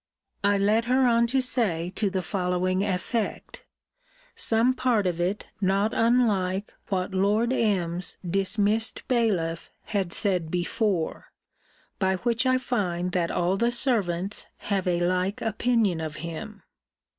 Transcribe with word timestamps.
I 0.43 0.57
led 0.57 0.85
her 0.85 1.05
on 1.05 1.27
to 1.27 1.41
say 1.41 1.91
to 1.95 2.09
the 2.09 2.23
following 2.23 2.83
effect; 2.83 3.67
some 4.33 4.73
part 4.73 5.05
of 5.05 5.21
it 5.21 5.45
not 5.61 5.93
unlike 5.93 6.73
what 6.89 7.13
Lord 7.13 7.53
M.'s 7.53 8.17
dismissed 8.27 9.07
bailiff 9.07 9.69
had 9.83 10.11
said 10.11 10.49
before; 10.49 11.27
by 11.99 12.15
which 12.15 12.47
I 12.47 12.57
find 12.57 13.11
that 13.11 13.29
all 13.29 13.57
the 13.57 13.71
servants 13.71 14.47
have 14.71 14.87
a 14.87 15.01
like 15.01 15.39
opinion 15.39 16.01
of 16.01 16.15
him. 16.15 16.63